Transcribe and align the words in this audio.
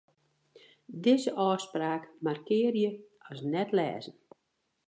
Dizze 1.03 1.31
ôfspraak 1.45 2.03
markearje 2.25 2.89
as 3.29 3.39
net-lêzen. 3.51 4.17